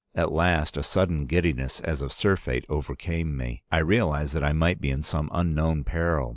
At 0.15 0.31
last 0.31 0.77
a 0.77 0.81
sudden 0.81 1.27
giddiness 1.27 1.79
as 1.81 2.01
of 2.01 2.11
surfeit 2.11 2.65
overcame 2.67 3.37
me. 3.37 3.61
I 3.71 3.77
realized 3.85 4.33
that 4.33 4.43
I 4.43 4.51
might 4.51 4.81
be 4.81 4.89
in 4.89 5.03
some 5.03 5.29
unknown 5.31 5.83
peril. 5.83 6.29